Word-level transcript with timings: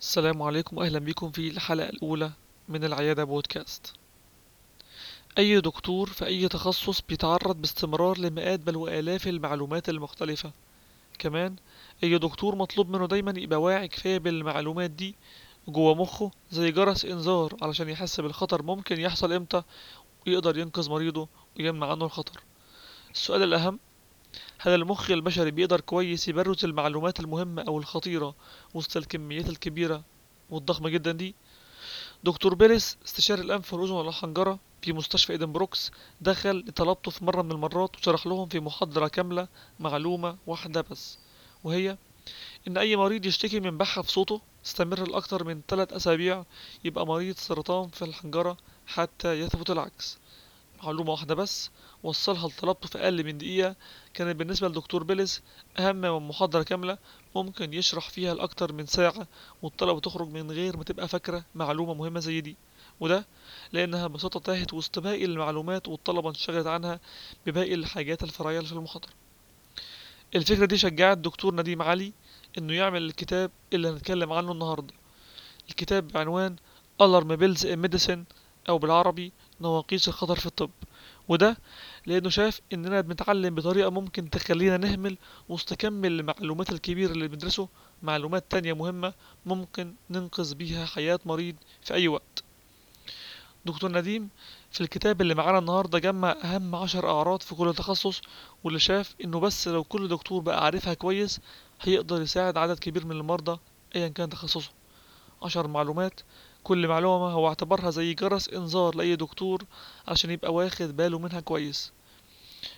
السلام 0.00 0.42
عليكم 0.42 0.76
وأهلا 0.78 0.98
بكم 0.98 1.30
في 1.30 1.48
الحلقة 1.48 1.88
الأولى 1.88 2.30
من 2.68 2.84
العيادة 2.84 3.24
بودكاست. 3.24 3.92
أي 5.38 5.60
دكتور 5.60 6.08
في 6.08 6.26
أي 6.26 6.48
تخصص 6.48 7.00
بيتعرض 7.08 7.56
باستمرار 7.56 8.18
لمئات 8.18 8.60
بل 8.60 8.76
وآلاف 8.76 9.26
المعلومات 9.28 9.88
المختلفة. 9.88 10.52
كمان 11.18 11.56
أي 12.04 12.18
دكتور 12.18 12.54
مطلوب 12.54 12.90
منه 12.90 13.06
دايما 13.06 13.34
يبقى 13.36 13.60
واعي 13.62 13.88
كفاية 13.88 14.18
بالمعلومات 14.18 14.90
دي 14.90 15.14
جوه 15.68 15.94
مخه 15.94 16.30
زي 16.50 16.70
جرس 16.70 17.04
إنذار 17.04 17.56
علشان 17.62 17.88
يحس 17.88 18.20
بالخطر 18.20 18.62
ممكن 18.62 19.00
يحصل 19.00 19.32
إمتى 19.32 19.62
ويقدر 20.26 20.58
ينقذ 20.58 20.90
مريضه 20.90 21.28
ويمنع 21.58 21.90
عنه 21.90 22.04
الخطر. 22.04 22.40
السؤال 23.14 23.42
الأهم 23.42 23.78
هل 24.58 24.74
المخ 24.74 25.10
البشري 25.10 25.50
بيقدر 25.50 25.80
كويس 25.80 26.28
يبرز 26.28 26.64
المعلومات 26.64 27.20
المهمة 27.20 27.62
أو 27.62 27.78
الخطيرة 27.78 28.34
وسط 28.74 28.96
الكميات 28.96 29.48
الكبيرة 29.48 30.04
والضخمة 30.50 30.88
جدا 30.88 31.12
دي؟ 31.12 31.34
دكتور 32.24 32.54
بيريس 32.54 32.96
استشاري 33.06 33.42
الأنف 33.42 33.74
والأذن 33.74 33.92
والحنجرة 33.92 34.58
في 34.82 34.92
مستشفى 34.92 35.32
إيدن 35.32 35.52
بروكس 35.52 35.90
دخل 36.20 36.58
لطلبته 36.68 37.10
في 37.10 37.24
مرة 37.24 37.42
من 37.42 37.52
المرات 37.52 37.96
وشرح 37.96 38.26
لهم 38.26 38.48
في 38.48 38.60
محاضرة 38.60 39.08
كاملة 39.08 39.48
معلومة 39.80 40.36
واحدة 40.46 40.80
بس 40.90 41.18
وهي 41.64 41.96
إن 42.68 42.76
أي 42.78 42.96
مريض 42.96 43.26
يشتكي 43.26 43.60
من 43.60 43.78
بحة 43.78 44.02
في 44.02 44.10
صوته 44.12 44.40
تستمر 44.64 45.08
لأكتر 45.08 45.44
من 45.44 45.60
3 45.68 45.96
أسابيع 45.96 46.44
يبقى 46.84 47.06
مريض 47.06 47.36
سرطان 47.36 47.88
في 47.88 48.02
الحنجرة 48.04 48.56
حتى 48.86 49.40
يثبت 49.40 49.70
العكس. 49.70 50.18
معلومة 50.84 51.10
واحدة 51.10 51.34
بس 51.34 51.70
وصلها 52.02 52.48
لطلبته 52.48 52.88
في 52.88 52.98
أقل 52.98 53.24
من 53.24 53.38
دقيقة. 53.38 53.76
كانت 54.14 54.36
بالنسبة 54.36 54.68
لدكتور 54.68 55.02
بيلس 55.02 55.42
أهم 55.78 55.96
من 55.96 56.10
محاضرة 56.28 56.62
كاملة 56.62 56.98
ممكن 57.36 57.74
يشرح 57.74 58.10
فيها 58.10 58.34
لأكتر 58.34 58.72
من 58.72 58.86
ساعة 58.86 59.26
والطلبة 59.62 60.00
تخرج 60.00 60.28
من 60.28 60.50
غير 60.50 60.76
ما 60.76 60.84
تبقى 60.84 61.08
فاكرة 61.08 61.44
معلومة 61.54 61.94
مهمة 61.94 62.20
زي 62.20 62.40
دي. 62.40 62.56
وده 63.00 63.26
لأنها 63.72 64.06
ببساطة 64.06 64.40
تاهت 64.40 64.74
وسط 64.74 64.98
باقي 64.98 65.24
المعلومات 65.24 65.88
والطلبة 65.88 66.28
انشغلت 66.28 66.66
عنها 66.66 67.00
بباقي 67.46 67.74
الحاجات 67.74 68.22
الفرعية 68.22 68.58
اللي 68.58 68.68
في 68.68 68.74
المحاضرة. 68.74 69.12
الفكرة 70.34 70.66
دي 70.66 70.76
شجعت 70.78 71.18
دكتور 71.18 71.54
نديم 71.54 71.82
علي 71.82 72.12
إنه 72.58 72.72
يعمل 72.72 73.02
الكتاب 73.02 73.50
اللي 73.72 73.88
هنتكلم 73.88 74.32
عنه 74.32 74.52
النهاردة. 74.52 74.94
الكتاب 75.70 76.08
بعنوان 76.08 76.56
Alarm 77.02 77.36
Bells 77.40 77.62
in 77.64 77.78
Medicine 77.86 78.24
أو 78.68 78.78
بالعربي 78.78 79.32
نواقيس 79.60 80.08
الخطر 80.08 80.36
في 80.36 80.46
الطب. 80.46 80.70
وده 81.28 81.56
لأنه 82.06 82.28
شاف 82.28 82.60
إننا 82.72 83.00
بنتعلم 83.00 83.54
بطريقة 83.54 83.90
ممكن 83.90 84.30
تخلينا 84.30 84.76
نهمل 84.76 85.18
وسط 85.48 85.74
كم 85.74 86.04
المعلومات 86.04 86.72
الكبيرة 86.72 87.12
اللي 87.12 87.28
بندرسه. 87.28 87.68
معلومات 88.02 88.44
تانية 88.50 88.72
مهمة 88.72 89.12
ممكن 89.46 89.94
ننقذ 90.10 90.54
بيها 90.54 90.86
حياة 90.86 91.18
مريض 91.26 91.56
في 91.82 91.94
أي 91.94 92.08
وقت. 92.08 92.44
دكتور 93.66 93.92
نديم 93.92 94.28
في 94.70 94.80
الكتاب 94.80 95.20
اللي 95.20 95.34
معانا 95.34 95.58
النهاردة 95.58 95.98
جمع 95.98 96.36
أهم 96.44 96.74
عشر 96.74 97.10
أعراض 97.10 97.42
في 97.42 97.54
كل 97.54 97.74
تخصص 97.74 98.20
واللي 98.64 98.78
شاف 98.78 99.14
إنه 99.24 99.40
بس 99.40 99.68
لو 99.68 99.84
كل 99.84 100.08
دكتور 100.08 100.42
بقى 100.42 100.64
عارفها 100.64 100.94
كويس 100.94 101.40
هيقدر 101.80 102.22
يساعد 102.22 102.56
عدد 102.56 102.78
كبير 102.78 103.06
من 103.06 103.12
المرضى 103.16 103.58
أيا 103.96 104.08
كان 104.08 104.28
تخصصه. 104.28 104.70
عشر 105.42 105.66
معلومات 105.66 106.20
كل 106.68 106.88
معلومة 106.88 107.26
هو 107.32 107.48
اعتبرها 107.48 107.90
زي 107.90 108.14
جرس 108.14 108.48
إنذار 108.48 108.94
لأي 108.96 109.16
دكتور 109.16 109.64
عشان 110.08 110.30
يبقى 110.30 110.54
واخد 110.54 110.96
باله 110.96 111.18
منها 111.18 111.40
كويس. 111.40 111.92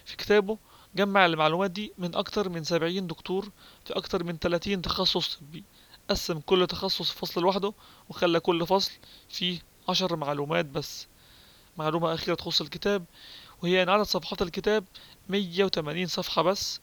في 0.05 0.17
كتابه 0.17 0.59
جمع 0.97 1.27
المعلومات 1.27 1.71
دي 1.71 1.93
من 1.99 2.15
أكتر 2.15 2.49
من 2.49 2.65
سبعين 2.65 3.07
دكتور 3.07 3.51
في 3.85 3.93
أكتر 3.97 4.25
من 4.25 4.39
تلاتين 4.39 4.83
تخصص 4.83 5.37
طبي. 5.37 5.65
قسم 6.11 6.41
كل 6.41 6.67
تخصص 6.67 7.11
فصل 7.11 7.41
لوحده 7.41 7.73
وخلى 8.09 8.41
كل 8.41 8.67
فصل 8.67 8.93
فيه 9.29 9.59
عشر 9.89 10.17
معلومات 10.17 10.65
بس. 10.67 11.07
معلومة 11.79 12.15
أخيرة 12.15 12.35
تخص 12.35 12.61
الكتاب 12.61 13.05
وهي 13.63 13.83
إن 13.83 13.89
عدد 13.89 14.03
صفحات 14.03 14.43
الكتاب 14.43 14.85
مية 15.29 15.65
وتمانين 15.65 16.07
صفحة 16.07 16.43
بس. 16.43 16.81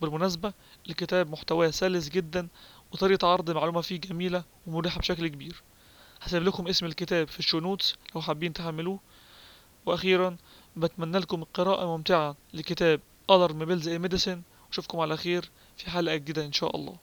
بالمناسبة 0.00 0.52
الكتاب 0.88 1.30
محتواه 1.30 1.70
سلس 1.70 2.08
جدا 2.08 2.48
وطريقة 2.92 3.28
عرض 3.28 3.50
المعلومة 3.50 3.80
فيه 3.80 3.96
جميلة 4.00 4.44
ومريحة 4.66 5.00
بشكل 5.00 5.28
كبير. 5.28 5.62
هسيب 6.20 6.42
لكم 6.42 6.68
اسم 6.68 6.86
الكتاب 6.86 7.28
في 7.28 7.38
ال 7.38 7.42
show 7.42 7.60
notes 7.60 7.94
لو 8.14 8.20
حابين 8.20 8.52
تحملوه. 8.52 9.00
وأخيرا 9.86 10.36
بتمنى 10.76 11.18
لكم 11.18 11.44
قراءة 11.44 11.86
ممتعة 11.86 12.36
لكتاب 12.54 13.00
Alarm 13.32 13.52
Bells 13.52 13.84
in 13.84 14.10
Medicine 14.10 14.38
وأشوفكم 14.68 15.00
على 15.00 15.16
خير 15.16 15.50
في 15.76 15.90
حلقة 15.90 16.16
جديدة 16.16 16.44
إن 16.44 16.52
شاء 16.52 16.76
الله. 16.76 16.96